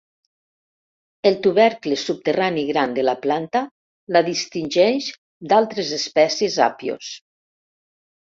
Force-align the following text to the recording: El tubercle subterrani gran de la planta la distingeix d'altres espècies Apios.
El 1.31 1.35
tubercle 1.41 1.97
subterrani 2.03 2.63
gran 2.69 2.95
de 2.95 3.03
la 3.05 3.15
planta 3.25 3.61
la 4.17 4.23
distingeix 4.29 5.11
d'altres 5.53 5.93
espècies 5.99 6.57
Apios. 6.69 7.11